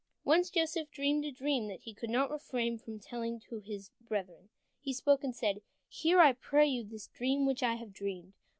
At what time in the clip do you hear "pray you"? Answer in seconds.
6.33-6.83